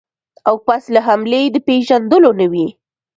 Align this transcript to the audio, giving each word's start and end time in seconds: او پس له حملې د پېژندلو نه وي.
او 0.47 0.55
پس 0.67 0.83
له 0.95 1.01
حملې 1.07 1.41
د 1.51 1.55
پېژندلو 1.67 2.31
نه 2.39 2.47
وي. 2.51 2.67